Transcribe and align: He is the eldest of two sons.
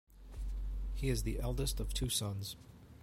He 0.95 1.09
is 1.09 1.21
the 1.21 1.39
eldest 1.39 1.79
of 1.79 1.93
two 1.93 2.09
sons. 2.09 2.55